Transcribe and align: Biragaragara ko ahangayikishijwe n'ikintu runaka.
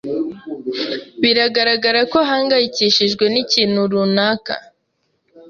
Biragaragara 1.21 1.99
ko 2.11 2.15
ahangayikishijwe 2.25 3.25
n'ikintu 3.33 3.79
runaka. 3.91 4.53